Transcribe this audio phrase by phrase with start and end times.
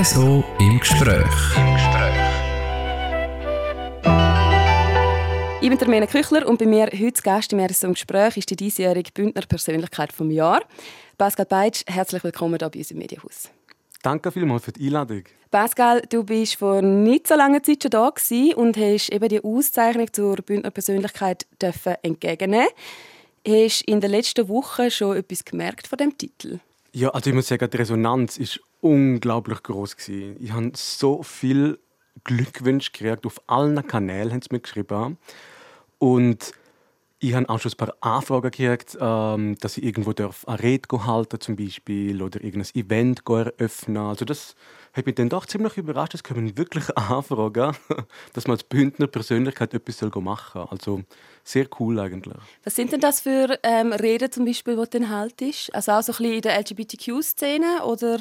[0.00, 1.26] RSO im Gespräch.
[5.60, 8.48] Ich bin der Mena Küchler und bei mir heute Gast im RSO im Gespräch ist
[8.48, 10.62] die diesjährige Bündner Persönlichkeit vom Jahr.
[11.16, 13.50] Pascal Beitsch, herzlich willkommen hier bei uns im Medienhaus.
[14.00, 15.24] Danke vielmals für die Einladung.
[15.50, 18.12] Pascal, du bist vor nicht so langer Zeit schon da
[18.54, 21.44] und hast eben die Auszeichnung zur Bündner Persönlichkeit
[22.02, 22.68] entgegennehmen.
[23.44, 26.60] Hast du in den letzten Wochen schon etwas gemerkt von dem Titel?
[26.98, 31.78] Ja, also ich muss sagen, die Resonanz ist unglaublich groß Ich habe so viel
[32.24, 35.16] Glückwünsche gekriegt auf allen Kanälen, haben sie mir geschrieben.
[35.98, 36.52] Und
[37.20, 41.40] ich habe auch schon ein paar Anfragen gekriegt, ähm, dass ich irgendwo eine Rede halten
[41.40, 43.98] zum Beispiel oder irgendein Event eröffnen.
[43.98, 44.56] Also das
[44.92, 46.14] hat mich dann doch ziemlich überrascht.
[46.14, 47.76] Es kommen wirklich Anfragen,
[48.32, 50.68] dass man als Bündner Persönlichkeit etwas machen soll.
[50.68, 51.02] Also
[51.48, 52.36] sehr cool eigentlich.
[52.64, 55.74] Was sind denn das für ähm, Reden zum Beispiel, die du dann haltest?
[55.74, 58.20] Also auch so ein bisschen in der LGBTQ-Szene oder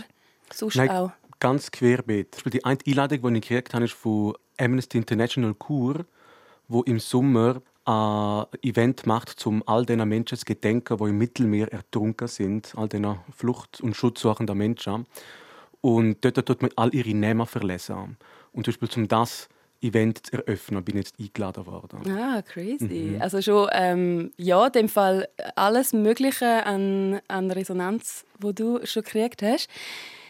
[0.54, 1.12] sonst Nein, auch?
[1.40, 2.44] ganz querbeet.
[2.46, 6.06] Die eine Einladung, die ich gekriegt habe, ist von Amnesty International Kur,
[6.68, 11.72] wo im Sommer ein Event macht, um all den Menschen zu gedenken, die im Mittelmeer
[11.72, 15.06] ertrunken sind, all den Flucht- und Schutzsuchenden Menschen.
[15.82, 18.18] Und dort tut man all ihre Namen verlesen.
[18.52, 19.48] Und zum Beispiel zum das
[19.82, 22.12] Event zu eröffnen, bin ich jetzt eingeladen worden.
[22.12, 23.14] Ah, crazy.
[23.16, 23.22] Mhm.
[23.22, 29.04] Also schon, ähm, ja, in dem Fall alles Mögliche an, an Resonanz, wo du schon
[29.04, 29.70] gekriegt hast.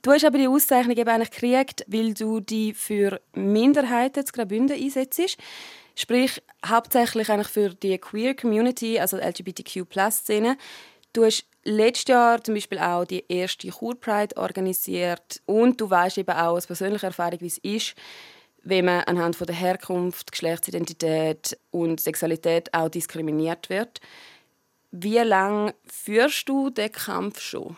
[0.02, 4.78] Du hast aber die Auszeichnung eben eigentlich gekriegt, weil du die für Minderheiten zu Graubünden
[4.82, 5.38] einsetzt.
[5.96, 10.58] Sprich, hauptsächlich eigentlich für die Queer Community, also LGBTQ-Szene.
[11.14, 16.20] Du hast letztes Jahr zum Beispiel auch die erste Chur Pride organisiert und du weißt
[16.20, 17.96] eben auch aus persönlicher Erfahrung, wie es ist,
[18.64, 24.02] wenn man anhand von der Herkunft, Geschlechtsidentität und Sexualität auch diskriminiert wird.
[24.92, 27.76] Wie lange führst du den Kampf schon?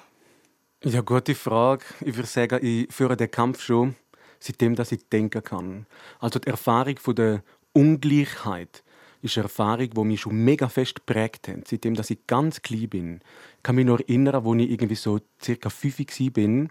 [0.84, 1.84] Ja, gute Frage.
[2.02, 3.96] Ich würde sagen, ich führe den Kampf schon
[4.40, 5.86] seitdem, dass ich denken kann.
[6.20, 7.44] Also die Erfahrung von der
[7.74, 8.84] Ungleichheit
[9.22, 12.90] ist eine Erfahrung, die mich schon mega fest geprägt hat, seitdem dass ich ganz klein
[12.90, 13.20] bin.
[13.58, 16.68] Ich kann mich noch erinnern, als ich irgendwie so circa fünf war,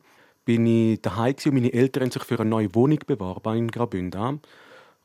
[0.49, 4.41] bin, ich daheim und meine Eltern haben sich für eine neue Wohnung beworben in Graubünden.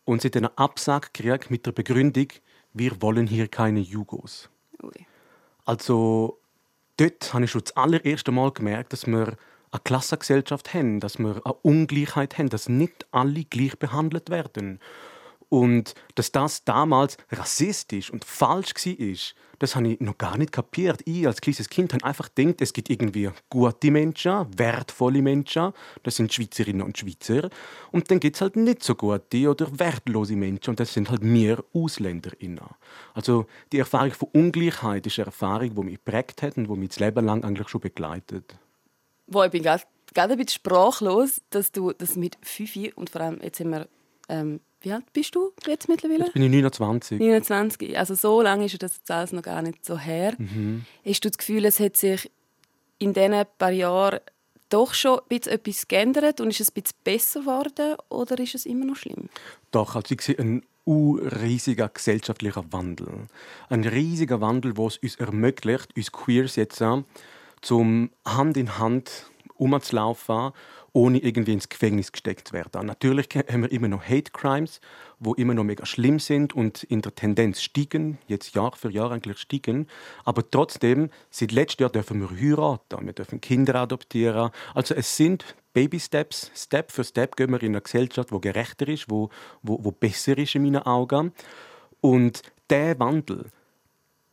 [0.05, 2.27] Und sie haben einen Absag gekriegt mit der Begründung,
[2.71, 4.49] wir wollen hier keine Jugos.
[4.81, 5.05] Ui.
[5.65, 6.39] Also
[6.95, 9.35] dort habe ich schon das allererste Mal gemerkt, dass wir
[9.71, 14.79] eine Klassengesellschaft haben, dass wir eine Ungleichheit haben, dass nicht alle gleich behandelt werden.
[15.53, 19.17] Und dass das damals rassistisch und falsch war,
[19.59, 21.01] das habe ich noch gar nicht kapiert.
[21.05, 25.71] Ich als kleines Kind habe einfach gedacht, es gibt irgendwie gute Menschen, wertvolle Menschen,
[26.01, 27.51] das sind Schweizerinnen und Schweizer.
[27.91, 31.21] Und dann gibt es halt nicht so gute oder wertlose Menschen und das sind halt
[31.21, 32.59] wir AusländerInnen.
[33.13, 36.89] Also die Erfahrung von Ungleichheit ist eine Erfahrung, die mich prägt hat und die mich
[36.89, 38.55] das Leben lang eigentlich schon begleitet.
[39.27, 39.83] Wo ich bin gerade
[40.17, 43.87] ein bisschen sprachlos, dass du das mit Fifi und vor allem jetzt sind wir
[44.29, 46.25] ähm, wie alt bist du jetzt mittlerweile?
[46.25, 47.19] Jetzt bin ich 29.
[47.19, 47.97] 29.
[47.97, 50.33] Also so lange ist das jetzt alles noch gar nicht so her.
[50.37, 50.85] Mhm.
[51.05, 52.29] Hast du das Gefühl, es hat sich
[52.99, 54.19] in diesen paar Jahren
[54.69, 58.55] doch schon ein bisschen etwas geändert und ist es ein bisschen besser geworden oder ist
[58.55, 59.29] es immer noch schlimm?
[59.71, 63.27] Doch, also ich sehe einen riesiger gesellschaftlicher Wandel.
[63.69, 66.83] Ein riesiger Wandel, der es uns ermöglicht, uns Queers jetzt
[67.61, 70.51] zum Hand in Hand umzulaufen
[70.93, 72.85] ohne irgendwie ins Gefängnis gesteckt zu werden.
[72.85, 74.79] Natürlich haben wir immer noch Hate Crimes,
[75.19, 79.11] wo immer noch mega schlimm sind und in der Tendenz steigen, jetzt Jahr für Jahr
[79.11, 79.87] eigentlich steigen.
[80.23, 84.51] Aber trotzdem, seit letztem Jahr dürfen wir heiraten, wir dürfen Kinder adoptieren.
[84.75, 88.87] Also es sind Baby Steps, Step für Step gehen wir in eine Gesellschaft, wo gerechter
[88.87, 89.29] ist, wo,
[89.63, 91.33] wo, wo besser ist in meinen Augen.
[92.01, 93.49] Und der Wandel,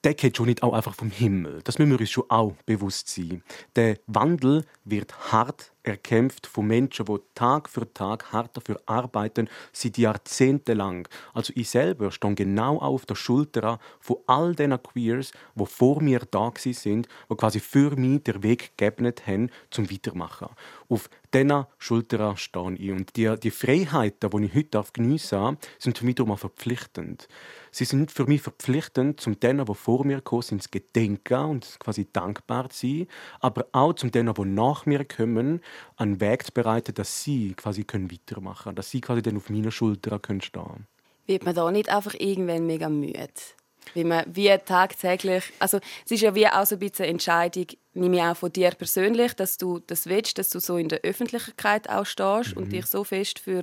[0.05, 1.61] der geht schon nicht auch einfach vom Himmel.
[1.65, 3.43] Das müssen wir uns schon auch bewusst sein.
[3.77, 9.99] Der Wandel wird hart erkämpft von Menschen, die Tag für Tag hart dafür arbeiten, seit
[9.99, 11.09] Jahrzehnten lang.
[11.35, 16.21] Also ich selber stehe genau auf der Schulter von all den Queers, die vor mir
[16.31, 20.49] da sind, die quasi für mich den Weg geebnet haben, zum Weitermachen.
[20.89, 22.91] Auf diesen Schultern stehe ich.
[22.91, 27.29] Und die, die Freiheiten, die ich heute geniessen darf, sind für mich darum verpflichtend.
[27.73, 31.77] Sie sind für mich verpflichtend, zum denen, die vor mir kommen, sind zu gedenken und
[31.79, 33.07] quasi dankbar zu sein,
[33.41, 35.61] aber auch zum denen, die nach mir kommen,
[35.97, 39.51] einen Weg zu bereiten, dass sie quasi können weitermachen können, dass sie quasi dann auf
[39.51, 40.87] meiner Schulter können stehen
[41.27, 43.29] Wird man da nicht einfach irgendwann mega müde?
[43.95, 47.67] Wie man wie tagtäglich, also es ist ja wie auch so ein bisschen eine Entscheidung,
[47.95, 51.01] nehme ich auch von dir persönlich, dass du das willst, dass du so in der
[51.01, 52.63] Öffentlichkeit auch stehst mhm.
[52.63, 53.63] und dich so fest für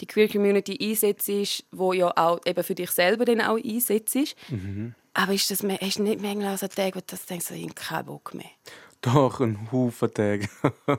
[0.00, 4.36] die Queer Community einsetzt, wo ja auch eben für dich selber dann auch einsetzt.
[4.48, 4.94] Mhm.
[5.12, 8.06] Aber ist das, hast du nicht manchmal so Tage, wo du denkst, ich habe keinen
[8.06, 8.50] Bock mehr?
[9.00, 10.48] Doch ein Haufen Tage.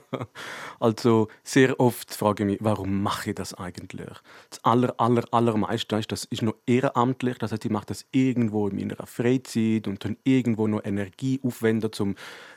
[0.80, 4.10] also sehr oft frage ich mich, warum mache ich das eigentlich?
[4.50, 7.38] Das aller, aller, allermeiste ist, das ist noch ehrenamtlich.
[7.38, 11.92] Das heißt, ich mache das irgendwo in meiner Freizeit und dann irgendwo noch Energie aufwenden,
[12.00, 12.16] um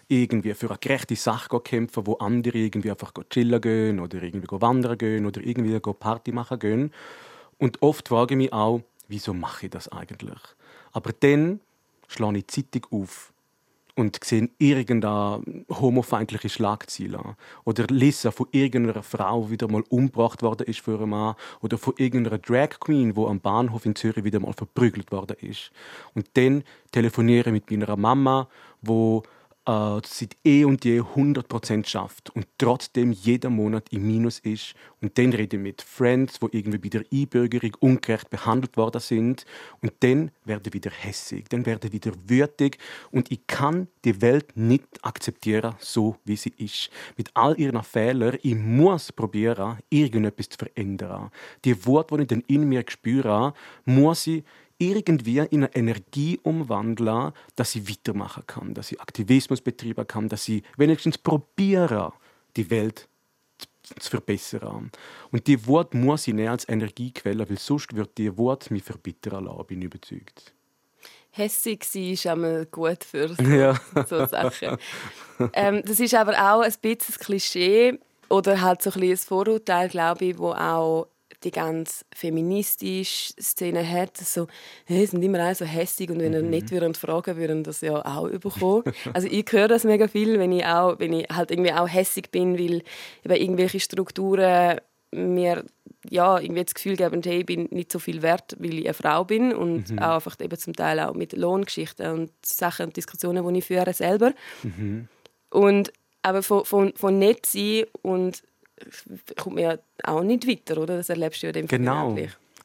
[0.08, 4.49] irgendwie für eine gerechte Sache zu kämpfen, wo andere irgendwie einfach chillen gehen oder irgendwie
[4.50, 6.90] wandern gehen oder irgendwie Party machen gehen.
[7.58, 10.40] Und oft frage ich mich auch, wieso mache ich das eigentlich?
[10.93, 11.61] Aber dann
[12.08, 13.33] schlage ich die Zeitung auf
[13.96, 20.67] und sehe irgendeine homofeindliche Schlagzeile oder lese von irgendeiner Frau, die wieder mal umgebracht worden
[20.67, 24.41] ist für einen Mann oder von irgendeiner Drag Queen, wo am Bahnhof in Zürich wieder
[24.41, 25.70] mal verprügelt worden ist.
[26.14, 28.49] Und dann telefoniere mit meiner Mama,
[28.82, 29.23] wo
[29.66, 34.75] äh, seit eh und je 100% schafft und trotzdem jeden Monat im Minus ist.
[35.00, 39.44] Und dann rede ich mit Friends, wo irgendwie bei der Einbürgerung ungerecht behandelt worden sind.
[39.81, 42.78] Und dann werde ich wieder hässig, dann werde ich wieder wütig.
[43.11, 46.90] Und ich kann die Welt nicht akzeptieren, so wie sie ist.
[47.16, 51.31] Mit all ihren Fehlern, ich muss probieren, irgendetwas zu verändern.
[51.64, 54.44] Die Worte, die ich dann in mir spüre, muss ich
[54.79, 60.49] irgendwie in eine Energie umwandeln, dass ich weitermachen kann, dass ich Aktivismus betreiben kann, dass
[60.49, 62.12] ich wenigstens probiere,
[62.56, 63.09] die Welt
[63.99, 64.91] zu verbessern.
[65.31, 69.44] Und die Wort muss ich nicht als Energiequelle, weil sonst wird die Wort mich verbittern
[69.44, 70.55] lassen, bin ich überzeugt.
[71.31, 73.79] Hässig sein ist einmal gut für so, ja.
[74.06, 74.79] so Sachen.
[75.53, 77.99] ähm, das ist aber auch ein bisschen ein Klischee
[78.29, 81.09] oder halt so ein, ein Vorurteil, glaube ich, wo auch
[81.44, 84.46] die ganz feministische Szene hat, so,
[84.87, 86.35] hey, sind immer alle so hässig und wenn mhm.
[86.35, 88.85] er nicht würden fragen, würden das ja auch bekommen.
[89.12, 92.31] also ich höre das mega viel, wenn ich auch, wenn ich halt irgendwie auch hässig
[92.31, 92.82] bin, weil
[93.25, 94.81] eben irgendwelche Strukturen
[95.12, 95.64] mir
[96.11, 98.94] ja, irgendwie das Gefühl geben, hey, ich bin nicht so viel wert, weil ich eine
[98.94, 99.99] Frau bin und mhm.
[100.00, 103.93] auch einfach eben zum Teil auch mit Lohngeschichten und Sachen und Diskussionen, die ich führe
[103.94, 104.32] selber.
[104.62, 105.08] Mhm.
[105.50, 105.93] Und
[106.23, 108.43] aber von, von, von nett sein und
[109.38, 110.96] kommt man ja auch nicht weiter, oder?
[110.96, 112.16] Das erlebst du ja dem Genau,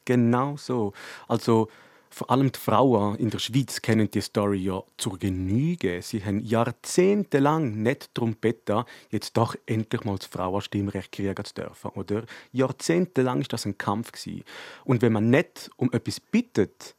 [0.04, 0.92] genau so.
[1.28, 1.68] Also
[2.10, 6.02] vor allem die Frauen in der Schweiz kennen die Story ja zur Genüge.
[6.02, 11.90] Sie haben jahrzehntelang nicht darum gebeten, jetzt doch endlich mal das Frauenstimmrecht kriegen zu dürfen.
[11.92, 12.24] Oder?
[12.52, 14.10] Jahrzehntelang war das ein Kampf.
[14.10, 14.42] Gewesen.
[14.84, 16.96] Und wenn man nicht um etwas bittet,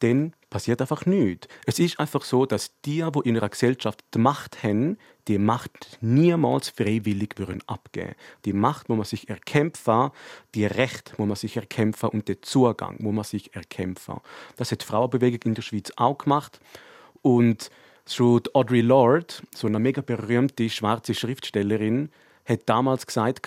[0.00, 1.48] dann passiert einfach nichts.
[1.66, 5.98] Es ist einfach so, dass die, die in einer Gesellschaft die Macht haben, die Macht
[6.00, 8.14] niemals freiwillig würden abgeben.
[8.44, 10.10] Die Macht muss man sich erkämpfen,
[10.54, 14.20] die Recht muss man sich erkämpfen und der Zugang muss man sich erkämpfen.
[14.56, 16.60] Das hat die Frauenbewegung in der Schweiz auch gemacht
[17.22, 17.70] und
[18.06, 22.10] schon Audre Lorde, so eine mega berühmte schwarze Schriftstellerin,
[22.46, 23.42] hat damals gesagt,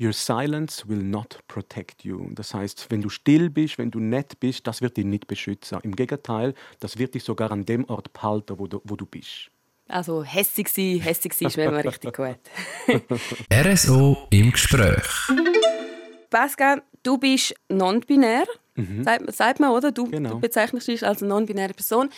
[0.00, 2.28] Your silence will not protect you.
[2.32, 5.78] Das heißt, wenn du still bist, wenn du nett bist, das wird dich nicht beschützen.
[5.82, 9.50] Im Gegenteil, das wird dich sogar an dem Ort behalten, wo du, wo du bist.
[9.86, 12.38] Also hässig sein, hässig sein ist mir immer richtig gut.
[13.52, 15.04] RSO im Gespräch.
[16.28, 19.04] Pascal, du bist non-binär, mhm.
[19.04, 19.92] sagt, sagt, man, oder?
[19.92, 20.30] Du, genau.
[20.30, 22.10] du bezeichnest dich als non-binäre Person.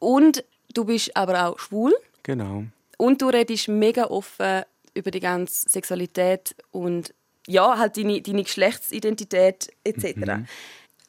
[0.00, 1.94] Und du bist aber auch schwul.
[2.24, 2.64] Genau.
[2.98, 4.64] Und du redest mega offen
[4.94, 7.14] über die ganze Sexualität und
[7.46, 10.16] ja, halt deine, deine Geschlechtsidentität etc.
[10.16, 10.46] Mhm.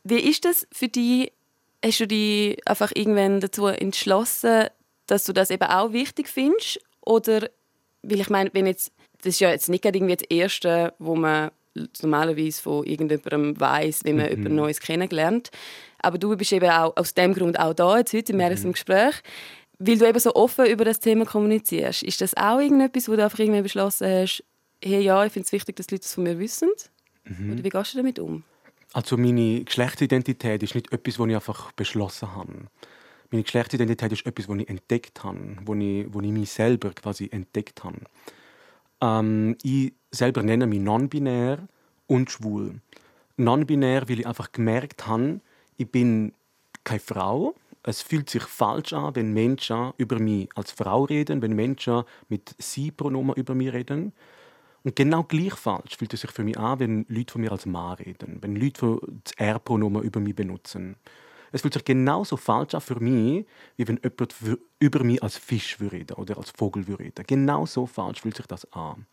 [0.04, 1.32] Wie ist das für dich?
[1.84, 4.68] Hast du dich einfach irgendwann dazu entschlossen,
[5.08, 6.80] dass du das eben auch wichtig findest?
[7.02, 7.50] Oder,
[8.02, 11.52] weil ich meine, wenn jetzt, das ist ja jetzt nicht irgendwie das Erste, wo man
[12.02, 14.32] normalerweise von irgendjemandem weiß, wie man mhm.
[14.32, 15.52] jemand Neues kennengelernt.
[16.00, 18.64] Aber du bist eben auch aus dem Grund auch da, jetzt heute mehr mhm.
[18.64, 19.22] im Gespräch
[19.86, 23.24] weil du eben so offen über das Thema kommunizierst, ist das auch irgendetwas, wo du
[23.24, 24.44] einfach irgendwie beschlossen hast,
[24.84, 26.70] hey, ja, ich finde es wichtig, dass die Leute das von mir wissen?
[27.26, 27.54] Mhm.
[27.54, 28.44] Oder wie gehst du damit um?
[28.94, 32.54] Also meine Geschlechtsidentität ist nicht etwas, was ich einfach beschlossen habe.
[33.32, 37.28] Meine Geschlechtsidentität ist etwas, was ich entdeckt habe, wo ich, wo ich mich selber quasi
[37.32, 38.00] entdeckt habe.
[39.02, 41.68] Ähm, ich selber nenne mich non-binär
[42.08, 42.80] und schwul.
[43.38, 45.42] Non-binär, weil ich einfach gemerkt habe,
[45.78, 46.34] ich bin
[46.86, 47.56] keine Frau,
[47.88, 52.56] es fühlt sich falsch an, wenn Menschen über mich als Frau reden, wenn Menschen mit
[52.58, 54.12] Sie-Pronomen über mich reden.
[54.84, 57.68] Und genau gleich falsch fühlt es sich für mich an, wenn Leute von mir als
[57.68, 60.96] Mann reden, wenn Leute das R-Pronomen über mich benutzen.
[61.52, 63.46] Es fühlt sich genauso falsch an für mich,
[63.78, 64.36] wie wenn jemand
[64.80, 67.24] über mich als Fisch reden oder als Vogel reden.
[67.28, 69.06] Genauso falsch fühlt sich das an.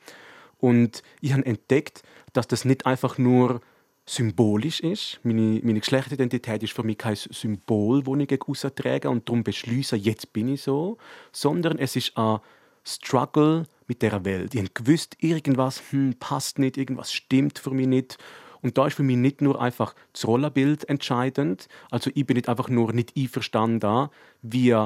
[0.58, 2.02] Und ich habe entdeckt,
[2.32, 3.60] dass das nicht einfach nur
[4.06, 5.20] symbolisch ist.
[5.22, 9.96] Meine, meine Geschlechtsidentität ist für mich kein Symbol, das ich gegen trage und darum beschließe,
[9.96, 10.98] jetzt bin ich so,
[11.30, 12.40] sondern es ist ein
[12.84, 14.54] Struggle mit der Welt.
[14.54, 18.18] Ich habe gewusst, irgendwas hm, passt nicht, irgendwas stimmt für mich nicht.
[18.60, 21.68] Und da ist für mich nicht nur einfach das Rollenbild entscheidend.
[21.90, 24.08] Also ich bin nicht einfach nur nicht einverstanden,
[24.42, 24.76] wie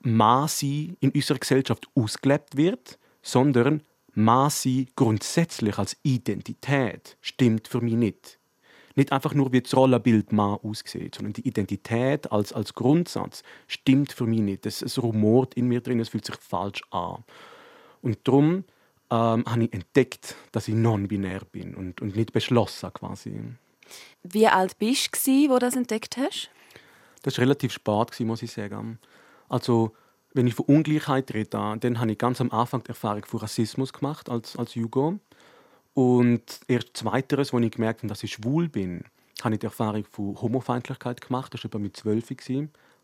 [0.00, 3.82] Masi in unserer Gesellschaft ausgelebt wird, sondern
[4.14, 8.39] Masi grundsätzlich als Identität stimmt für mich nicht.
[9.00, 14.12] Nicht einfach nur, wie das Rollenbild Mann aussieht, sondern die Identität als, als Grundsatz stimmt
[14.12, 14.66] für mich nicht.
[14.66, 17.24] Es, es rumort in mir drin, es fühlt sich falsch an.
[18.02, 18.64] Und darum
[19.10, 23.40] ähm, habe ich entdeckt, dass ich non-binär bin und, und nicht beschlossen quasi.
[24.22, 26.50] Wie alt bist du, wo du das entdeckt hast?
[27.22, 28.98] Das war relativ spät, muss ich sagen.
[29.48, 29.94] Also,
[30.34, 33.94] wenn ich von Ungleichheit rede, dann habe ich ganz am Anfang die Erfahrung von Rassismus
[33.94, 35.20] gemacht als, als Jugo.
[35.94, 39.04] Und erst zweiteres, als ich gemerkt habe, dass ich schwul bin,
[39.42, 41.52] habe ich die Erfahrung von Homofeindlichkeit gemacht.
[41.52, 42.30] Das war etwa mit zwölf.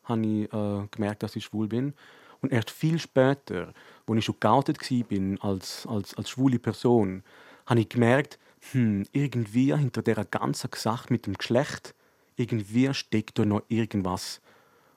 [0.05, 1.95] habe ich äh, gemerkt, dass ich schwul bin.
[2.43, 3.73] Und erst viel später,
[4.07, 7.23] als ich schon geoutet war als, als, als schwule Person,
[7.66, 8.38] habe ich gemerkt,
[8.73, 11.95] hm, irgendwie hinter dieser ganzen Sache mit dem Geschlecht,
[12.37, 14.40] irgendwie steckt da noch irgendwas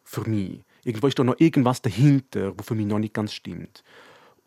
[0.04, 0.64] für mich.
[0.84, 3.84] Irgendwo ist da noch irgendwas dahinter, was für mich noch nicht ganz stimmt.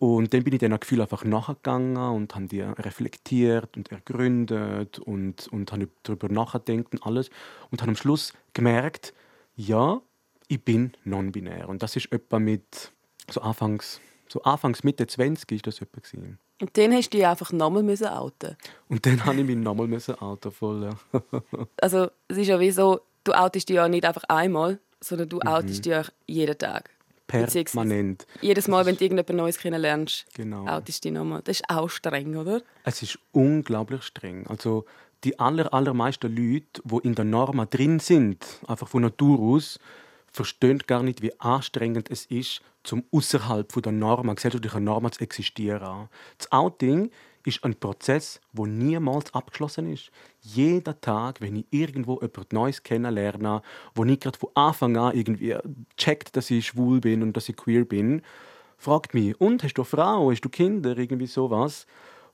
[0.02, 5.46] Und dann bin ich diesem Gefühl einfach nachgegangen und habe die reflektiert und ergründet und,
[5.46, 7.30] und habe darüber nachgedacht und alles.
[7.70, 9.14] Und habe am Schluss gemerkt,
[9.54, 10.00] ja,
[10.48, 11.68] ich bin non-binär.
[11.68, 12.90] Und das ist etwa mit
[13.30, 16.40] so Anfangs, so Anfangs Mitte 20 ist das etwa gewesen.
[16.60, 18.56] Und dann hast du dich einfach nochmal outen
[18.88, 21.22] Und dann habe ich mich nochmal outen voll, ja.
[21.80, 25.40] Also es ist ja wie so, du outest dich ja nicht einfach einmal, sondern du
[25.42, 25.92] outest mhm.
[25.92, 26.90] dich jeden Tag.
[27.32, 28.26] Permanent.
[28.40, 30.66] Jedes Mal, wenn du irgendetwas Neues kennenlernst, genau.
[30.66, 31.42] outest dich nochmal.
[31.44, 32.62] Das ist auch streng, oder?
[32.84, 34.46] Es ist unglaublich streng.
[34.46, 34.84] Also
[35.24, 39.78] die aller, allermeisten Leute, die in der Norma drin sind, einfach von Natur aus,
[40.32, 46.08] verstehen gar nicht, wie anstrengend es ist, zum außerhalb der Norma, gesellschaftlicher Norma zu existieren.
[46.38, 47.10] Das Outing
[47.44, 50.10] ist ein Prozess, wo niemals abgeschlossen ist.
[50.40, 53.62] Jeder Tag, wenn ich irgendwo etwas Neues kennenlerne,
[53.94, 55.56] wo ich gerade von Anfang an irgendwie
[55.96, 58.22] checkt, dass ich schwul bin und dass ich queer bin,
[58.78, 61.86] fragt mich, und hast du eine Frau, hast du Kinder, irgendwie sowas.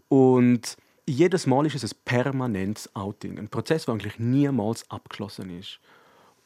[0.09, 5.81] Und jedes Mal ist es ein permanentes Outing, ein Prozess, der eigentlich niemals abgeschlossen ist.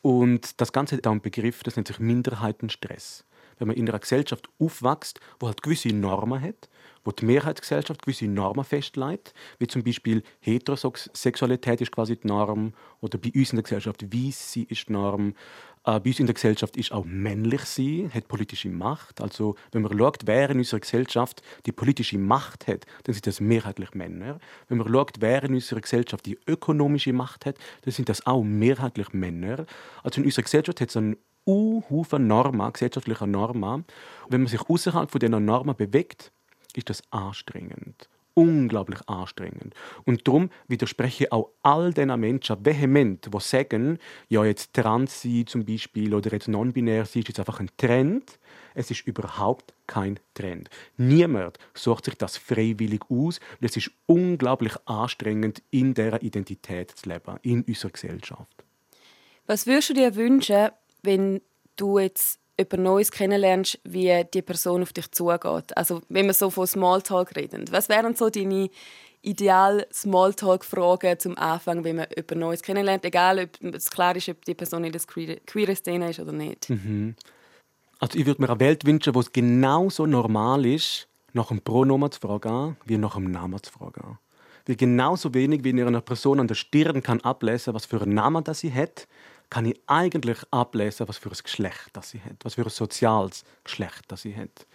[0.02, 3.24] Und das Ganze hat auch einen Begriff, das nennt sich Minderheitenstress.
[3.58, 6.68] Wenn man in einer Gesellschaft aufwächst, wo halt gewisse Normen hat,
[7.04, 13.18] wo die Mehrheitsgesellschaft gewisse Normen festlegt, wie zum Beispiel Heterosexualität ist quasi die Norm oder
[13.18, 15.34] bei uns in der Gesellschaft Weiss sie ist die Norm.
[15.84, 19.20] Äh, bei uns in der Gesellschaft ist auch männlich sie, hat politische Macht.
[19.20, 23.40] Also wenn man schaut, wer in unserer Gesellschaft die politische Macht hat, dann sind das
[23.40, 24.38] mehrheitlich Männer.
[24.68, 28.44] Wenn man schaut, wer in unserer Gesellschaft die ökonomische Macht hat, dann sind das auch
[28.44, 29.66] mehrheitlich Männer.
[30.04, 33.84] Also in unserer Gesellschaft hat es einen Haufen Normen, gesellschaftlicher Normen.
[34.28, 36.32] wenn man sich außerhalb von diesen Normen bewegt,
[36.74, 38.08] ist das anstrengend.
[38.34, 39.74] Unglaublich anstrengend.
[40.04, 43.98] Und darum widerspreche ich auch all diesen Menschen vehement, die sagen,
[44.30, 48.38] ja, jetzt trans sein zum Beispiel oder jetzt non-binär sein, ist jetzt einfach ein Trend.
[48.74, 50.70] Es ist überhaupt kein Trend.
[50.96, 53.38] Niemand sucht sich das freiwillig aus.
[53.60, 58.64] Und es ist unglaublich anstrengend, in dieser Identität zu leben, in unserer Gesellschaft.
[59.46, 60.70] Was würdest du dir wünschen,
[61.02, 61.40] wenn
[61.76, 65.76] du jetzt jemand Neues kennenlernst, wie die Person auf dich zugeht.
[65.76, 67.64] Also wenn wir so von Smalltalk reden.
[67.70, 68.70] Was wären so deine
[69.22, 74.44] ideal Smalltalk-Fragen zum Anfang, wenn man jemand Neues kennenlernt, egal ob es klar ist, ob
[74.44, 75.00] die Person in der
[75.46, 76.68] queeren Szene ist oder nicht?
[76.68, 77.14] Mhm.
[78.00, 82.10] Also ich würde mir eine Welt wünschen, wo es genauso normal ist, nach einem Pronomen
[82.10, 84.18] zu fragen, wie nach einem Namen zu fragen.
[84.66, 88.14] Weil genauso wenig wie in einer Person an der Stirn kann ablesen, was für einen
[88.14, 89.06] Namen das sie hat,
[89.52, 93.44] kann ich eigentlich ablesen, was für ein Geschlecht das sie hat, was für ein soziales
[93.64, 94.66] Geschlecht das sie hat.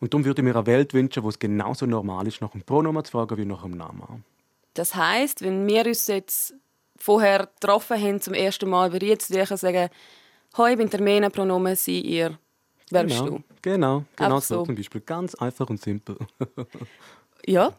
[0.00, 2.62] Und darum würde ich mir eine Welt wünschen, wo es genauso normal ist, nach einem
[2.62, 4.24] Pronomen zu fragen wie nach einem Namen.
[4.72, 6.54] Das heißt, wenn wir uns jetzt
[6.96, 9.90] vorher getroffen haben zum ersten Mal, würde ich jetzt dir sagen,
[10.56, 12.38] «Hoi, ich bin der Mena, Pronomen Sie, ihr».
[12.90, 13.42] Wer genau, bist du?
[13.60, 14.54] Genau, genau so.
[14.60, 15.02] so zum Beispiel.
[15.02, 16.16] Ganz einfach und simpel.
[17.46, 17.74] ja,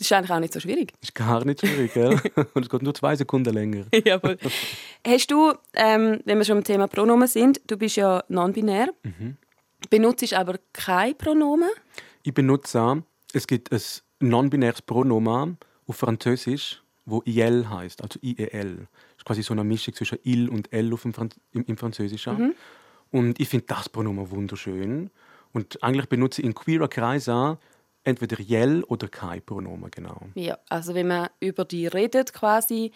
[0.00, 0.92] ist eigentlich auch nicht so schwierig.
[1.00, 2.20] Das ist gar nicht schwierig, gell?
[2.54, 3.86] Und es geht nur zwei Sekunden länger.
[4.04, 4.38] Jawohl.
[5.06, 9.36] Hast du, ähm, wenn wir schon im Thema Pronomen sind, du bist ja non-binär, mhm.
[9.90, 11.70] benutzt aber kein Pronomen?
[12.22, 13.02] Ich benutze,
[13.32, 13.80] es gibt ein
[14.20, 18.76] non-binäres Pronomen auf Französisch, wo IL heißt, also IEL.
[18.76, 21.76] Das ist quasi so eine Mischung zwischen Il und L auf dem Franz im, im
[21.76, 22.38] Französischen.
[22.38, 22.54] Mhm.
[23.10, 25.10] Und ich finde das Pronomen wunderschön.
[25.52, 27.56] Und eigentlich benutze ich in queerer Kreisen
[28.04, 30.20] entweder Jell oder kein Pronomen, genau.
[30.34, 32.92] Ja, also wenn man über die redet quasi,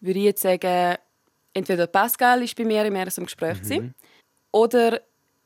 [0.00, 0.96] würde ich jetzt sagen,
[1.52, 3.94] entweder Pascal ist bei mir im ersten Gespräch mhm.
[4.52, 5.00] oder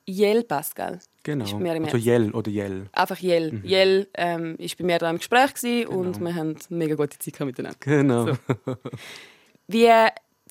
[0.07, 0.99] Jell Pascal.
[1.23, 2.89] Genau, ist bei mir im also Jell oder Jell.
[2.93, 3.53] Einfach Jell.
[3.53, 3.65] Mhm.
[3.65, 5.91] Jell ähm, ist bei mir da im Gespräch genau.
[5.91, 7.79] und wir haben eine mega gute Zeit miteinander.
[7.81, 8.27] Genau.
[8.27, 8.37] So.
[9.69, 9.89] Wie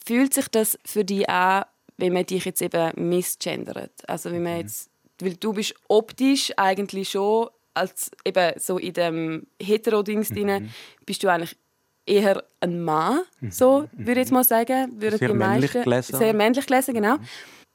[0.06, 1.66] fühlt sich das für dich an,
[1.98, 4.08] wenn man dich jetzt eben misgendert?
[4.08, 4.60] Also wenn man mhm.
[4.60, 4.90] jetzt
[5.20, 10.70] Weil du bist optisch eigentlich schon, als eben so in dem Heterodings mhm.
[11.06, 11.56] bist du eigentlich
[12.06, 13.52] eher ein Mann, mhm.
[13.52, 15.00] so würde ich jetzt mal sagen.
[15.00, 16.18] Würden sehr die männlich gelesen.
[16.18, 17.18] Sehr männlich gelesen, genau.
[17.18, 17.28] Mhm.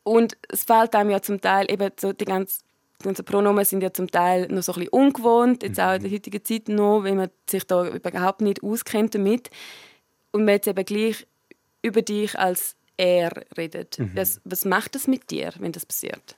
[0.02, 2.60] Und es fällt einem ja zum Teil eben so die ganze
[3.00, 6.02] die ganzen Pronomen sind ja zum Teil noch so ein bisschen ungewohnt, jetzt auch in
[6.02, 6.14] der mhm.
[6.14, 9.50] heutigen Zeit noch, wenn man sich da überhaupt nicht auskennt damit.
[10.32, 11.26] Und man jetzt eben gleich
[11.82, 13.98] über dich als er redet.
[13.98, 14.12] Mhm.
[14.14, 16.36] Was, was macht das mit dir, wenn das passiert?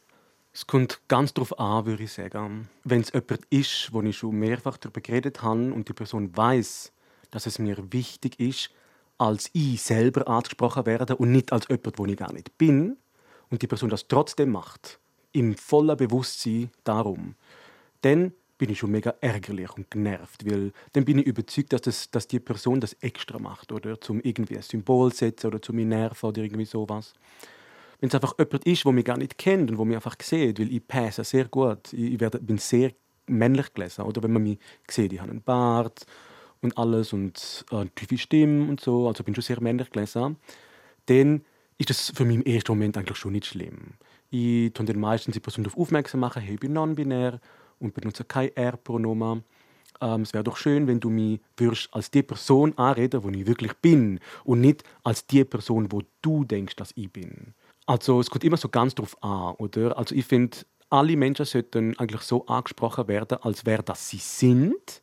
[0.57, 2.71] Es kommt ganz darauf an, würde ich sagen.
[2.83, 6.93] Wenn es jemand ist, wo ich schon mehrfach darüber geredet habe und die Person weiß,
[7.31, 8.71] dass es mir wichtig ist,
[9.19, 12.97] als ich selber angesprochen werde und nicht als jemand, wo ich gar nicht bin,
[13.51, 14.99] und die Person das trotzdem macht,
[15.33, 17.35] im vollen Bewusstsein darum,
[18.01, 22.11] dann bin ich schon mega ärgerlich und genervt, weil dann bin ich überzeugt, dass, das,
[22.11, 25.85] dass die Person das extra macht, oder zum irgendwie ein Symbol setzen oder zum mich
[25.85, 27.13] nerven oder irgendwie sowas.
[28.01, 30.59] Wenn es einfach jemand ist, der mich gar nicht kennt und wo mich einfach sieht,
[30.59, 32.93] weil ich passe sehr gut, ich werde, bin sehr
[33.27, 36.07] männlich gelesen, oder wenn man mich sieht, ich habe einen Bart
[36.61, 40.37] und alles und äh, eine tiefe Stimme und so, also bin schon sehr männlich gelesen,
[41.07, 41.45] dann
[41.79, 43.95] ist das für mich im ersten Moment eigentlich schon nicht schlimm.
[44.31, 47.41] Ich tue den meistens die Person darauf aufmerksam machen, hey, ich bin non-binär
[47.79, 49.45] und benutze kein R-Pronomen.
[50.01, 53.47] Ähm, es wäre doch schön, wenn du mich würdest als die Person anreden, wo ich
[53.47, 57.55] wirklich bin und nicht als die Person, wo du denkst, dass ich bin.
[57.87, 59.97] Also es kommt immer so ganz drauf an, oder?
[59.97, 60.59] Also ich finde,
[60.91, 65.03] alle Menschen sollten eigentlich so angesprochen werden, als wäre das sie sind.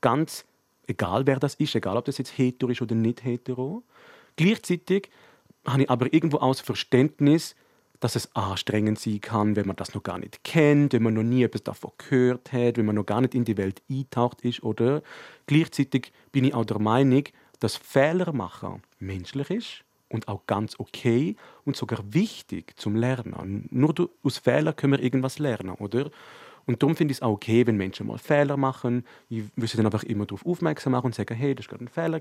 [0.00, 0.44] Ganz
[0.86, 3.82] egal, wer das ist, egal ob das jetzt hetero ist oder nicht hetero.
[4.36, 5.10] Gleichzeitig
[5.66, 7.56] habe ich aber irgendwo aus Verständnis,
[7.98, 11.22] dass es anstrengend sein kann, wenn man das noch gar nicht kennt, wenn man noch
[11.22, 14.62] nie etwas davon gehört hat, wenn man noch gar nicht in die Welt eintaucht ist,
[14.62, 15.02] oder?
[15.46, 17.24] Gleichzeitig bin ich auch der Meinung,
[17.60, 23.66] dass Fehler machen menschlich ist und auch ganz okay und sogar wichtig zum Lernen.
[23.70, 26.10] Nur aus Fehlern können wir irgendwas lernen, oder?
[26.66, 29.04] Und darum finde ich es auch okay, wenn Menschen mal Fehler machen.
[29.28, 31.88] Ich sie dann einfach immer darauf aufmerksam machen und sagen, hey, das war gerade ein
[31.88, 32.20] Fehler.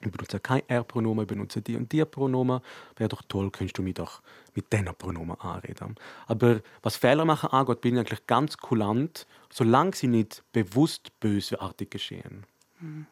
[0.00, 2.60] Ich benutze kein R-Pronomen, ich benutze die und die Pronomen.
[2.96, 4.22] Wäre doch toll, könntest du mich doch
[4.54, 5.96] mit diesen Pronomen anreden.
[6.26, 11.90] Aber was Fehler machen angeht, bin ich eigentlich ganz kulant, solange sie nicht bewusst bösartig
[11.90, 12.44] geschehen.
[12.80, 13.06] Hm.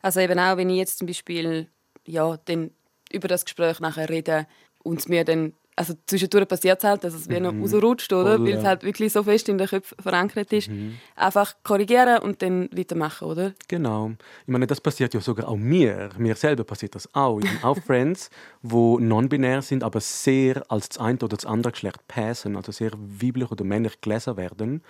[0.00, 1.68] Also eben auch, wenn ich jetzt zum Beispiel
[2.04, 2.72] ja, dann
[3.12, 4.46] über das Gespräch nachher rede
[4.82, 7.62] und mir dann also zwischendurch passiert es halt, dass es wie noch mhm.
[7.62, 8.36] rausrutscht, oder?
[8.36, 10.68] Voll, Weil es halt wirklich so fest in den Köpfen verankert ist.
[10.68, 10.98] Mhm.
[11.16, 13.52] Einfach korrigieren und dann weitermachen, oder?
[13.68, 14.12] Genau.
[14.42, 16.10] Ich meine, das passiert ja sogar auch mir.
[16.18, 17.40] Mir selber passiert das auch.
[17.40, 18.30] Ich habe auch Friends,
[18.62, 22.92] die non-binär sind, aber sehr als das eine oder das andere Geschlecht passen, also sehr
[22.92, 24.82] weiblich oder männlich gelesen werden.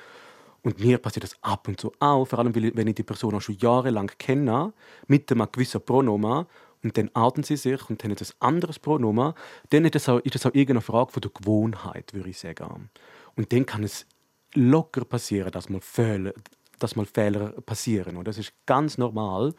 [0.65, 3.41] Und mir passiert das ab und zu auch, vor allem wenn ich die Person auch
[3.41, 4.73] schon jahrelang kenne,
[5.09, 6.47] mit einem gewissen Pronomen
[6.83, 9.35] und dann outen sie sich und haben ein anderes Pronomen,
[9.71, 12.91] dann ist das auch, ist das auch irgendeine Frage von der Gewohnheit, würde ich sagen.
[13.37, 14.07] Und dann kann es
[14.55, 16.33] locker passieren, dass mal Fehler,
[16.79, 18.17] dass mal Fehler passieren.
[18.17, 19.55] Und das ist ganz normal.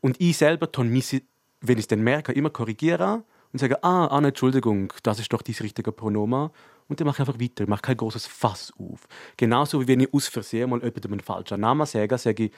[0.00, 4.92] Und ich selber wenn ich es dann merke, immer korrigieren und sage, ah, Anna, Entschuldigung,
[5.02, 6.50] das ist doch das richtige Pronomen.
[6.88, 9.08] Und dann mache ich einfach weiter, ich mache kein großes Fass auf.
[9.38, 12.52] Genauso wie wenn ich aus Versehen mal jemandem einen falschen Namen sage, sage ich,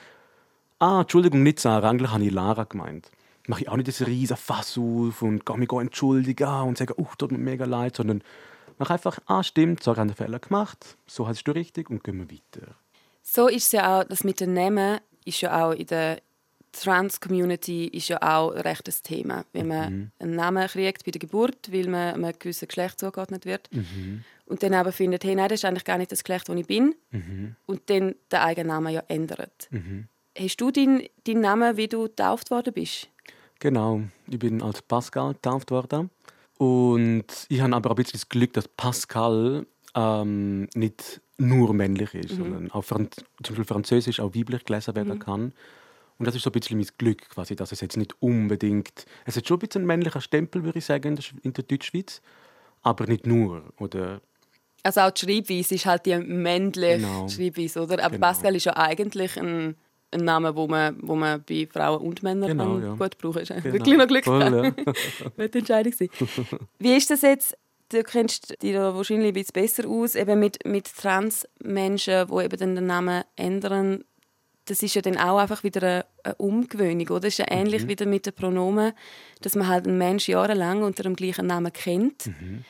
[0.79, 3.09] ah, Entschuldigung, nicht Sarah, eigentlich habe ich Lara gemeint
[3.47, 7.07] mache ich auch nicht das riesen Fass auf und gehe mich entschuldigen und sage, oh,
[7.17, 8.21] tut mir mega leid, sondern
[8.77, 12.19] mache einfach, ah, stimmt, so haben wir Fehler gemacht, so hast du richtig und gehen
[12.19, 12.75] wir weiter.
[13.23, 16.21] So ist es ja auch, das mit den Namen ist ja auch in der
[16.71, 19.45] Trans-Community ist ja auch ein rechtes Thema.
[19.51, 20.11] Wenn man mhm.
[20.19, 24.23] einen Namen kriegt bei der Geburt, weil man einem gewissen Geschlecht zugeordnet wird mhm.
[24.45, 26.67] und dann aber findet, hey, nein, das ist eigentlich gar nicht das Geschlecht, das ich
[26.67, 27.55] bin mhm.
[27.65, 29.67] und dann den eigenen Namen ja ändert.
[29.71, 30.07] Mhm.
[30.37, 33.09] Hast du deinen dein Namen, wie du getauft worden bist?
[33.59, 36.09] Genau, ich bin als Pascal getauft worden.
[36.57, 39.65] Und ich habe aber ein bisschen das Glück, dass Pascal
[39.95, 42.37] ähm, nicht nur männlich ist, mhm.
[42.37, 45.19] sondern auch Franz zum Beispiel Französisch auch weiblich gelesen werden mhm.
[45.19, 45.53] kann.
[46.17, 49.05] Und das ist so ein bisschen mein Glück, quasi, dass es jetzt nicht unbedingt.
[49.25, 51.63] Es hat schon ein bisschen einen männlichen Stempel, würde ich sagen, in der, in der
[51.63, 52.21] Deutschschweiz,
[52.81, 53.63] aber nicht nur.
[53.77, 54.21] Oder
[54.83, 57.27] also auch die Schreibweise ist halt die männliche genau.
[57.27, 58.03] Schreibweise, oder?
[58.03, 58.27] Aber genau.
[58.27, 59.75] Pascal ist ja eigentlich ein
[60.11, 62.93] ein Name, wo man, wo man bei Frauen und Männern genau, ja.
[62.95, 63.61] gut brauchen kann.
[63.61, 63.73] Genau.
[63.73, 64.95] Wirklich noch Glück Voll, ja.
[65.35, 66.09] Wird die Entscheidung sein.
[66.79, 67.57] Wie ist das jetzt?
[67.89, 72.57] Du kennst dich da wahrscheinlich ein bisschen besser aus, eben mit, mit Trans-Menschen, die eben
[72.75, 74.03] den Namen ändern.
[74.65, 77.21] Das ist ja dann auch einfach wieder eine, eine Umgewöhnung, oder?
[77.21, 77.87] Das ist ja ähnlich mhm.
[77.87, 78.91] wieder mit den Pronomen,
[79.41, 82.65] dass man halt einen Menschen jahrelang unter dem gleichen Namen kennt mhm.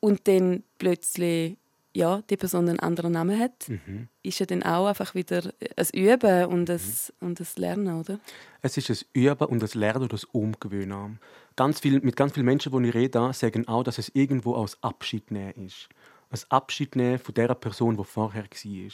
[0.00, 1.56] und dann plötzlich
[1.94, 4.08] ja, die Person einen anderen Namen hat, mhm.
[4.22, 7.28] ist ja dann auch einfach wieder ein Üben und ein, mhm.
[7.28, 8.18] und ein Lernen, oder?
[8.62, 11.18] Es ist ein Üben und ein Lernen und ein Umgewöhnen.
[11.56, 14.82] Ganz viel, mit ganz vielen Menschen, die ich rede, sagen auch, dass es irgendwo aus
[14.82, 15.88] Abschied nehmen ist.
[16.30, 18.90] ein Abschied nehmen von der Person, die vorher war.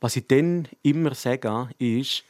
[0.00, 2.24] Was ich dann immer sage, ist,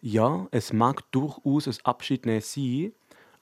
[0.00, 2.92] ja, es mag durchaus ein Abschied nehmen sein,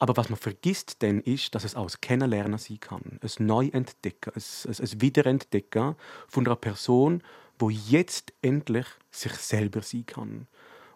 [0.03, 3.21] aber was man vergisst dann ist, dass es ein Kennenlernen sein kann.
[3.23, 5.95] Ein Neuentdecken, ein, ein, ein Wiederentdecken
[6.27, 7.23] von einer Person,
[7.57, 10.49] wo jetzt endlich sich selber sein kann.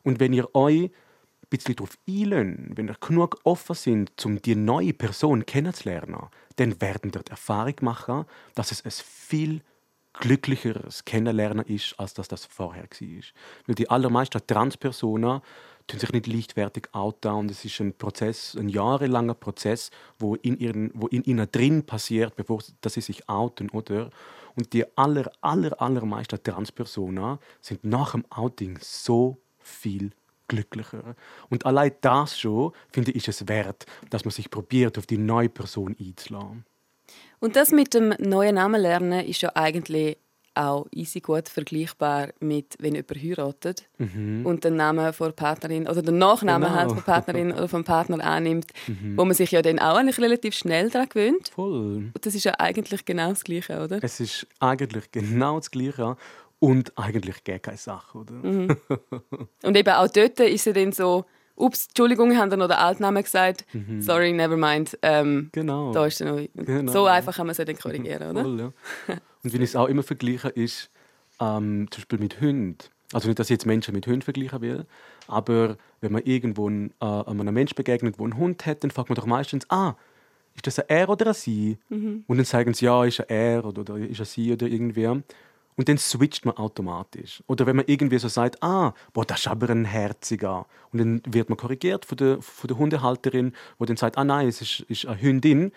[0.03, 0.91] Und wenn ihr euch ein
[1.49, 7.13] bisschen darauf einlöhnt, wenn ihr genug offen sind, um die neue Person kennenzulernen, dann werden
[7.15, 8.25] ihr die Erfahrung machen,
[8.57, 9.63] dass es ein viel
[10.15, 13.23] glücklicheres Kennenlernen ist, als das das vorher war.
[13.67, 15.43] Weil die allermeisten Transpersonen
[15.87, 20.91] tun sich nicht leichtfertig outen es ist ein Prozess, ein jahrelanger Prozess, wo in, ihren,
[20.95, 24.11] wo in ihnen drin passiert, bevor dass sie sich outen, oder?
[24.57, 30.13] Und die aller, aller, allermeisten Transpersonen sind nach dem Outing so viel
[30.49, 31.15] glücklicher.
[31.51, 35.19] Und allein das schon, finde ich, ist es wert, dass man sich probiert, auf die
[35.19, 36.65] neue Person einzulassen.
[37.39, 40.17] Und das mit dem neuen Namen lernen ist ja eigentlich
[40.57, 44.45] auch easy gut vergleichbar mit, wenn jemand heiratet Mhm.
[44.47, 46.79] und den Namen von der Partnerin oder den Nachnamen Genau.
[46.79, 49.17] halt von der Partnerin oder vom Partner annimmt, Mhm.
[49.17, 51.49] wo man sich ja dann auch eigentlich relativ schnell daran gewöhnt.
[51.55, 52.11] Voll.
[52.15, 53.99] Und das ist ja eigentlich genau das Gleiche, oder?
[54.03, 56.17] Es ist eigentlich genau das Gleiche
[56.59, 58.33] und eigentlich gar keine Sache, oder?
[58.35, 58.77] Mhm.
[59.63, 61.25] Und eben auch dort ist es dann so,
[61.57, 63.65] ups, Entschuldigung, haben dann noch den Altnamen gesagt,
[64.01, 64.99] sorry, never mind.
[65.03, 65.49] Ähm, Mhm.
[65.53, 65.93] Genau.
[65.93, 66.93] da ist dann noch, Genau.
[66.93, 68.43] So einfach kann man es ja dann korrigieren, oder?
[68.43, 68.73] Voll, ja.
[69.43, 70.91] Und wenn ich es auch immer vergleiche, ist
[71.41, 72.77] ähm, zum Beispiel mit Hunden.
[73.13, 74.85] Also nicht, dass ich jetzt Menschen mit Hunden vergleichen will,
[75.29, 79.09] aber wenn man irgendwo ein, äh, einem Menschen begegnet, der einen Hund hat, dann fragt
[79.11, 79.95] man doch meistens, ah,
[80.57, 81.79] ist das ein er oder ein sie?
[81.91, 85.23] Und dann sagen sie, ja, ist ein er oder, oder ist ein sie oder irgendwer.
[85.77, 87.43] Und dann switcht man automatisch.
[87.47, 90.67] Oder wenn man irgendwie so sagt, ah, boah, das ist aber ein Herziger.
[90.91, 94.49] Und dann wird man korrigiert von der, von der Hundehalterin, die dann sagt, ah nein,
[94.49, 95.73] es ist, ist eine Hündin.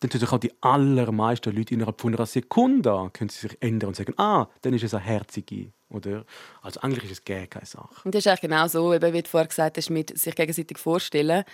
[0.00, 3.88] Dann tun sich auch die allermeisten Leute innerhalb von einer Sekunde können sie sich ändern
[3.88, 5.70] und sagen, ah, dann ist es eine Herzige.
[5.92, 6.24] Oder?
[6.62, 7.88] Also eigentlich ist es gar keine Sache.
[8.04, 10.78] Und das ist eigentlich genau so, eben, wie du vorher gesagt hast, mit sich gegenseitig
[10.78, 11.44] vorstellen.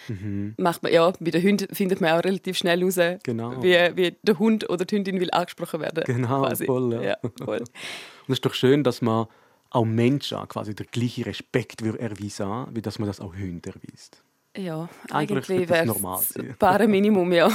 [0.56, 3.18] Macht man, ja, bei den Hunden findet man auch relativ schnell heraus, Mhm.
[3.24, 3.62] Genau.
[3.62, 6.04] wie, wie der Hund oder die Hündin will angesprochen werden.
[6.06, 6.66] Genau, quasi.
[6.66, 7.02] voll, ja.
[7.02, 7.58] ja voll.
[8.28, 9.26] Und es ist doch schön, dass man
[9.70, 14.22] auch Menschen quasi den gleichen Respekt würde erweisen wie dass man das auch Hunden erweist.
[14.56, 16.54] Ja, Eigentlich eigentlich wäre normal es sein.
[16.58, 17.48] bare Minimum, ja.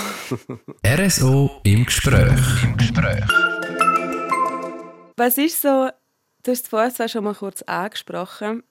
[0.85, 2.63] RSO im Gespräch.
[2.63, 3.23] Im Gespräch.
[5.17, 5.89] Was ist so,
[6.43, 8.63] du hast es vorher zwar schon mal kurz angesprochen,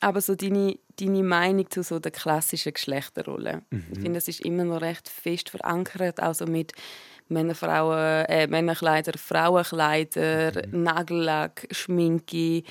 [0.00, 3.62] aber so deine, deine Meinung zu so der klassischen Geschlechterrolle.
[3.70, 6.72] Ich finde, das ist immer noch recht fest verankert, also mit
[7.28, 12.64] Männer, Frauen, äh, Männerkleider, Frauenkleider, Nagellack, Schminke.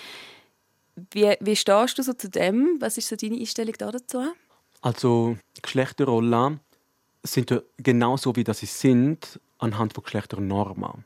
[1.11, 2.77] Wie, wie stehst du so zu dem?
[2.79, 4.21] Was ist so deine Einstellung da dazu?
[4.81, 6.59] Also Geschlechterrollen
[7.23, 11.05] sind ja genauso wie das sie sind anhand von Geschlechternormen.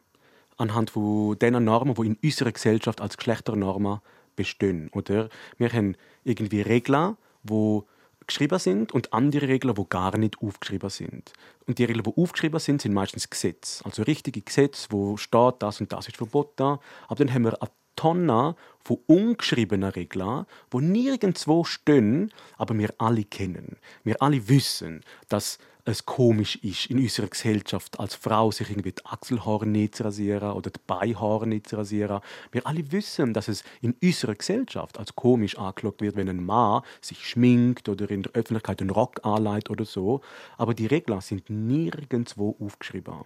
[0.64, 4.00] Anhand von den Normen, die in unserer Gesellschaft als Geschlechternormen
[4.36, 4.90] bestehen.
[4.94, 5.30] Oder?
[5.58, 7.82] Wir haben irgendwie Regeln, die
[8.26, 11.34] geschrieben sind und andere Regeln, die gar nicht aufgeschrieben sind.
[11.68, 13.84] Und die Regeln, die aufgeschrieben sind, sind meistens Gesetze.
[13.84, 16.80] Also richtige Gesetze, wo steht, das und das ist verboten.
[17.08, 17.62] Aber dann haben wir
[17.94, 23.78] eine Tonne von ungeschriebenen Regeln, die nirgendwo stehen, aber wir alle kennen.
[24.04, 29.06] Wir alle wissen, dass es komisch ist, in unserer Gesellschaft als Frau sich irgendwie die
[29.06, 32.22] Achselhaare nicht zu rasieren oder die Beinhaare nicht zu rasieren.
[32.52, 36.84] Wir alle wissen, dass es in unserer Gesellschaft als komisch angeschaut wird, wenn ein Mann
[37.02, 40.22] sich schminkt oder in der Öffentlichkeit einen Rock anlegt oder so.
[40.58, 43.26] Aber die Regeln sind nirgendwo aufgeschrieben.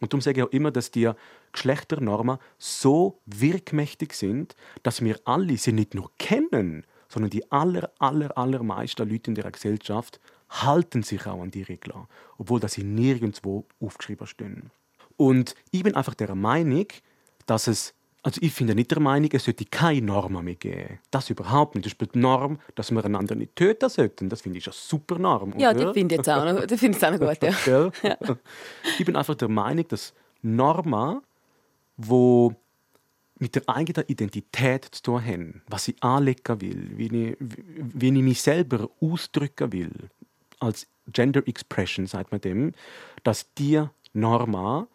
[0.00, 1.10] Und darum sage ich auch immer, dass die
[1.52, 8.36] Geschlechternormen so wirkmächtig sind, dass wir alle sie nicht nur kennen, sondern die aller, aller,
[8.36, 12.06] allermeisten Leute in der Gesellschaft halten sich auch an die Regeln,
[12.38, 14.70] obwohl sie nirgendwo aufgeschrieben stehen.
[15.16, 16.86] Und ich bin einfach der Meinung,
[17.46, 17.94] dass es
[18.26, 20.98] also ich finde nicht der Meinung, es sollte keine Normen mehr geben.
[21.12, 21.86] Das überhaupt nicht.
[21.86, 24.28] Das ist die Norm, dass wir einander nicht töten sollten.
[24.28, 25.56] Das finde ich eine super Norm.
[25.56, 25.92] Ja, oder?
[25.92, 27.52] die finde ich jetzt auch noch, die finde ich auch noch gut, ja.
[27.64, 27.92] Gell?
[28.98, 30.12] Ich bin einfach der Meinung, dass
[30.42, 31.20] Normen,
[31.96, 32.52] wo
[33.38, 38.24] mit der eigenen Identität zu tun haben, was ich anlegen will, wie ich, wie ich
[38.24, 39.92] mich selber ausdrücken will,
[40.58, 42.72] als Gender Expression, sagt man dem,
[43.22, 43.84] dass die
[44.14, 44.88] Normen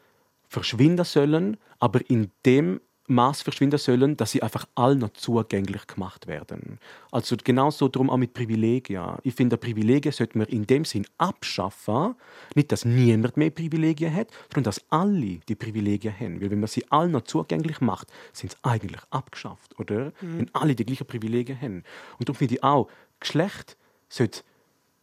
[0.49, 2.81] verschwinden sollen, aber in dem
[3.11, 6.79] Maß verschwinden sollen, dass sie einfach allen noch zugänglich gemacht werden.
[7.11, 9.17] Also genauso darum auch mit Privilegien.
[9.23, 12.15] Ich finde, Privilegien sollte man in dem Sinn abschaffen,
[12.55, 16.41] nicht, dass niemand mehr Privilegien hat, sondern dass alle die Privilegien haben.
[16.41, 20.11] Weil wenn man sie allen noch zugänglich macht, sind sie eigentlich abgeschafft, oder?
[20.21, 21.83] Wenn alle die gleichen Privilegien haben.
[22.17, 22.87] Und darum finde ich auch,
[23.19, 23.77] Geschlecht
[24.09, 24.41] sollte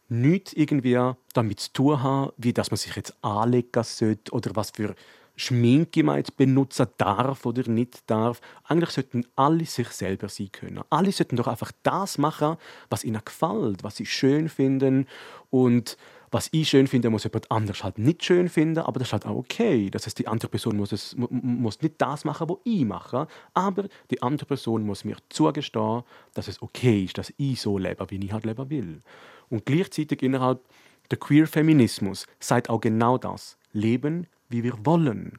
[0.09, 0.97] nichts irgendwie
[1.33, 4.95] damit zu tun haben, wie dass man sich jetzt anlegen sollte oder was für
[5.39, 8.41] Schminke man jetzt benutzen darf oder nicht darf.
[8.65, 10.81] Eigentlich sollten alle sich selber sein können.
[10.89, 12.57] Alle sollten doch einfach das machen,
[12.89, 15.07] was ihnen gefällt, was sie schön finden.
[15.49, 15.95] Und
[16.29, 19.25] was ich schön finde, muss jemand anders halt nicht schön finden, aber das ist halt
[19.25, 19.89] auch okay.
[19.89, 23.85] Das heißt, die andere Person muss, es, muss nicht das machen, was ich mache, aber
[24.11, 28.23] die andere Person muss mir zugestehen, dass es okay ist, dass ich so lebe, wie
[28.23, 29.01] ich halt leben will.
[29.49, 30.61] Und gleichzeitig innerhalb
[31.09, 33.57] der Queer-Feminismus sagt auch genau das.
[33.71, 35.37] Leben, wie wir wollen.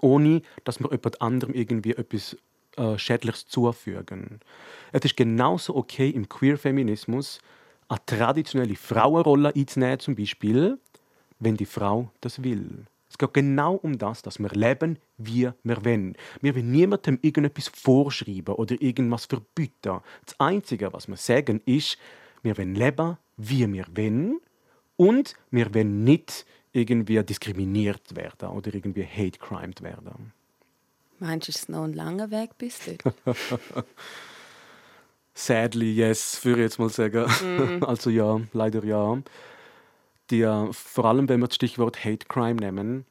[0.00, 2.36] Ohne, dass wir jemand anderem irgendwie etwas
[2.76, 4.40] äh, Schädliches zufügen.
[4.92, 7.40] Es ist genauso okay im Queer-Feminismus,
[7.88, 10.78] eine traditionelle Frauenrolle einzunehmen, zum Beispiel,
[11.40, 12.86] wenn die Frau das will.
[13.10, 16.14] Es geht genau um das, dass wir leben, wie wir wollen.
[16.42, 20.00] Wir wollen niemandem irgendetwas vorschreiben oder irgendwas verbieten.
[20.26, 21.98] Das Einzige, was wir sagen, ist,
[22.42, 24.40] wir wollen leben, wie wir wollen
[24.96, 30.32] und wir wollen nicht irgendwie diskriminiert werden oder irgendwie hate crimed werden.
[31.18, 33.14] Meinst du, es ist noch ein langer Weg bis dort?
[35.34, 37.26] Sadly, yes, würde ich jetzt mal sagen.
[37.42, 37.84] Mm.
[37.84, 39.18] Also ja, leider ja.
[40.30, 43.06] Die, vor allem, wenn wir das Stichwort Hate Crime nehmen,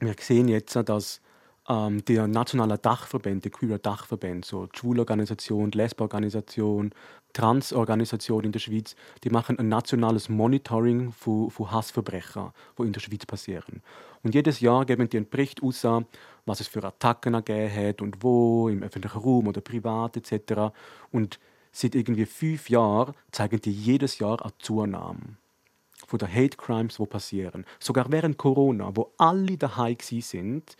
[0.00, 1.20] wir sehen jetzt, dass
[1.68, 6.92] ähm, der nationale Dachverband, der queer Dachverband, so Schwulorganisation, Lesbeorganisation,
[7.34, 13.00] Transorganisation in der Schweiz, die machen ein nationales Monitoring von, von Hassverbrechen, die in der
[13.00, 13.82] Schweiz passieren.
[14.22, 15.84] Und jedes Jahr geben die einen Bericht aus,
[16.46, 20.74] was es für Attacken gegeben hat und wo, im öffentlichen Raum oder privat etc.
[21.12, 21.38] Und
[21.70, 25.36] seit irgendwie fünf Jahren zeigen die jedes Jahr eine Zunahme
[26.06, 27.66] von den Hate Crimes, die passieren.
[27.78, 30.76] Sogar während Corona, wo alle daheim sind,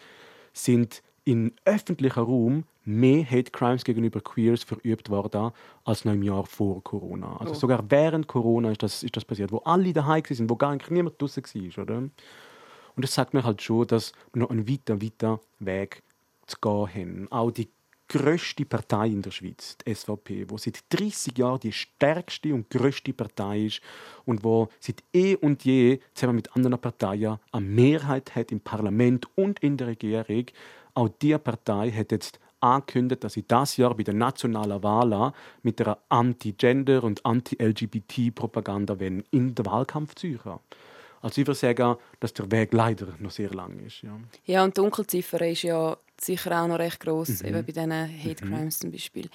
[0.64, 5.50] sind in öffentlichen Raum mehr Hate Crimes gegenüber Queers verübt worden
[5.84, 7.36] als noch im Jahr vor Corona.
[7.36, 7.56] Also oh.
[7.56, 11.20] sogar während Corona ist das, ist das passiert, wo alle daheim sind, wo gar niemand
[11.20, 11.96] draußen war, oder?
[11.98, 16.02] Und das sagt mir halt schon, dass wir noch einen weiter, weiter Weg
[16.46, 17.28] zu gehen haben.
[17.30, 17.68] Auch die
[18.08, 23.12] größte Partei in der Schweiz, die SVP, wo seit 30 Jahren die stärkste und größte
[23.12, 23.80] Partei ist
[24.24, 29.26] und wo seit eh und je zusammen mit anderen Parteien eine Mehrheit hat im Parlament
[29.36, 30.46] und in der Regierung.
[30.94, 35.80] Auch diese Partei hat jetzt angekündigt, dass sie das Jahr bei den nationalen Wahlen mit
[35.80, 40.40] einer Anti-Gender- und Anti-LGBT-Propaganda in den Wahlkampf ziehen.
[41.20, 44.02] Also ich würde sagen, dass der Weg leider noch sehr lang ist.
[44.02, 47.48] Ja, ja und die Dunkelziffer ist ja sicher auch noch recht groß, mhm.
[47.48, 48.48] eben bei diesen Hate mhm.
[48.48, 48.80] Crimes mhm.
[48.80, 49.28] zum Beispiel.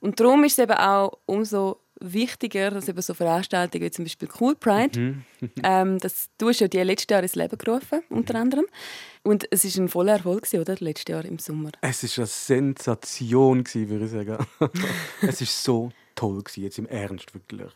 [0.00, 4.28] Und darum ist es eben auch umso wichtiger, dass eben so Veranstaltungen wie zum Beispiel
[4.40, 5.24] Cool Pride, mhm.
[5.62, 8.42] ähm, das, du hast ja die letztes Jahr ins Leben gerufen, unter mhm.
[8.42, 8.66] anderem.
[9.22, 10.76] Und es war ein voller Erfolg, oder?
[10.78, 11.70] Letztes Jahr im Sommer.
[11.80, 14.46] Es war eine Sensation, würde ich sagen.
[15.22, 17.70] es war so toll, jetzt im Ernst wirklich.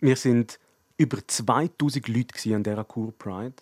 [0.00, 0.58] Wir sind
[0.96, 3.54] über 2000 Leute an dieser Cool Pride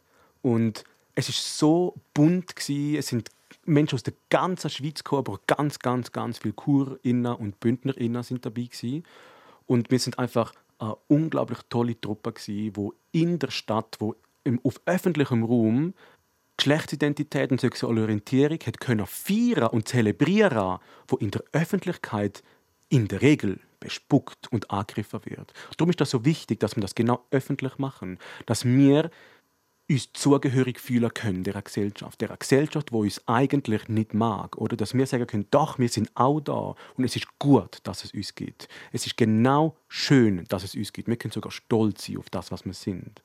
[0.43, 3.31] und es war so bunt Es sind
[3.65, 8.45] Menschen aus der ganzen Schweiz gekommen, aber ganz, ganz, ganz viele Kurinnen und Bündnerinnen sind
[8.45, 9.05] dabei gewesen.
[9.67, 12.35] Und wir sind einfach eine unglaublich tolle Truppe
[12.75, 15.95] wo in der Stadt, wo im, auf öffentlichem Raum
[16.57, 22.43] Geschlechtsidentität und sexuelle Orientierung hat können feiern und zelebrieren, wo in der Öffentlichkeit
[22.89, 25.53] in der Regel bespuckt und angegriffen wird.
[25.77, 29.11] Darum ist das so wichtig, dass wir das genau öffentlich machen, dass wir
[29.91, 34.95] uns zugehörig fühlen können der Gesellschaft, der Gesellschaft, wo uns eigentlich nicht mag, oder dass
[34.95, 38.35] wir sagen können, doch, wir sind auch da und es ist gut, dass es uns
[38.35, 38.69] gibt.
[38.93, 41.09] Es ist genau schön, dass es uns gibt.
[41.09, 43.23] Wir können sogar stolz sein auf das, was wir sind.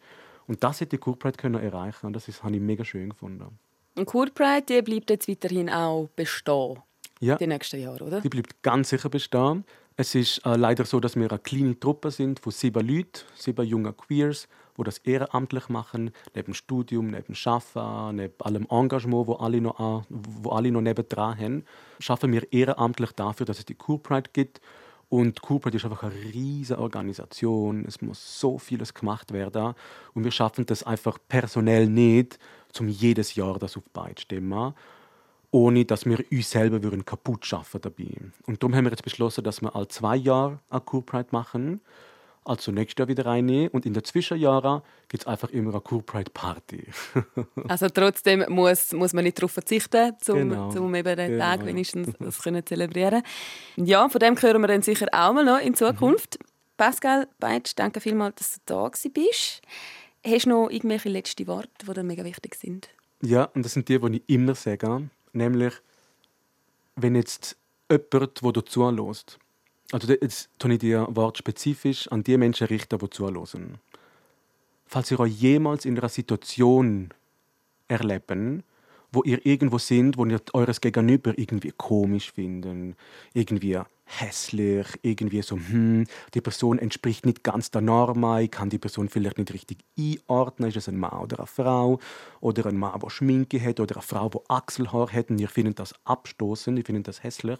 [0.48, 3.60] Und das hätte die Pride können erreichen und das ist, habe ich mega schön gefunden.
[3.96, 6.80] Und Cool Pride bleibt jetzt weiterhin auch bestehen.
[7.20, 7.36] Ja.
[7.36, 8.22] Die nächsten Jahre, oder?
[8.22, 9.66] Die bleibt ganz sicher bestehen.
[9.96, 13.66] Es ist äh, leider so, dass wir eine kleine Truppe sind von sieben Leuten, sieben
[13.66, 19.62] jungen Queers, die das ehrenamtlich machen, neben Studium, neben Arbeiten, neben allem Engagement, wo alle
[19.62, 21.66] noch, wo alle noch nebendran haben,
[22.00, 24.00] schaffen wir ehrenamtlich dafür, dass es die Cool
[24.34, 24.62] gibt.
[25.10, 27.86] Und Pride ist einfach eine riesige Organisation.
[27.88, 29.74] Es muss so vieles gemacht werden.
[30.14, 32.38] Und wir schaffen das einfach personell nicht,
[32.78, 34.74] um jedes Jahr das auf beide stimmen
[35.52, 38.10] ohne dass wir uns selber würden kaputt schaffen dabei.
[38.46, 41.82] Und darum haben wir jetzt beschlossen, dass wir alle zwei Jahre eine Pride machen
[42.48, 43.70] also nächstes Jahr wieder reinnehmen.
[43.70, 46.88] Und in den Zwischenjahren gibt es einfach immer eine Cool Pride Party.
[47.68, 50.72] also trotzdem muss, muss man nicht darauf verzichten, um genau.
[50.72, 53.24] Zum eben den genau, Tag wenigstens das können zelebrieren
[53.76, 56.40] Ja, von dem hören wir dann sicher auch mal noch in Zukunft.
[56.40, 56.48] Mhm.
[56.78, 59.62] Pascal Beitsch, danke vielmals, dass du da bist.
[60.26, 62.90] Hast du noch irgendwelche letzten Worte, die dir mega wichtig sind?
[63.22, 65.10] Ja, und das sind die, die ich immer sage.
[65.34, 65.74] Nämlich,
[66.96, 67.58] wenn jetzt
[67.90, 69.40] jemand, der zulässt,
[69.92, 73.80] also jetzt tue ich dir Wort spezifisch an die Menschen richten, die zuhören.
[74.86, 77.10] Falls ihr euch jemals in einer Situation
[77.88, 78.64] erleben,
[79.12, 82.96] wo ihr irgendwo sind, wo ihr eures Gegenüber irgendwie komisch finden,
[83.34, 88.78] irgendwie hässlich, irgendwie so, hm, die Person entspricht nicht ganz der Norm, ich kann die
[88.78, 92.00] Person vielleicht nicht richtig einordnen, ist es ein Mann oder eine Frau,
[92.40, 95.80] oder ein Mann, der Schminke hat, oder eine Frau, die Achselhaar hat, und ihr findet
[95.80, 97.60] das abstoßend, ihr findet das hässlich.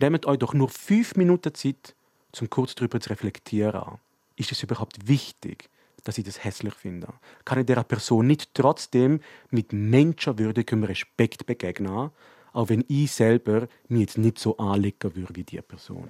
[0.00, 1.94] Nehmt euch doch nur fünf Minuten Zeit,
[2.40, 3.98] um kurz darüber zu reflektieren.
[4.36, 5.68] Ist es überhaupt wichtig?
[6.04, 7.08] dass ich das hässlich finde.
[7.44, 12.10] Kann ich der Person nicht trotzdem mit menschenwürdigem Respekt begegnen,
[12.52, 16.08] auch wenn ich selber mich jetzt nicht so anlegen würde wie die Person.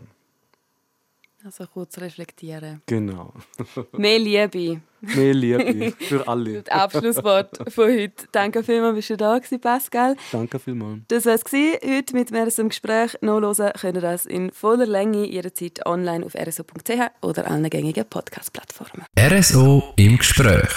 [1.43, 2.83] Also kurz reflektieren.
[2.87, 3.33] Genau.
[3.93, 4.83] Mehr Liebe.
[5.01, 6.63] Mehr Liebe für alle.
[6.63, 8.27] Das Abschlusswort von heute.
[8.33, 10.17] Danke vielmals, bist du da gewesen, Pascal.
[10.33, 11.01] Danke vielmals.
[11.09, 13.17] Das war es heute mit mir im Gespräch.
[13.23, 19.07] Nachhören könnt ihr das in voller Länge jederzeit online auf rso.ch oder allen gängigen Podcast-Plattformen.
[19.19, 20.69] RSO im Gespräch.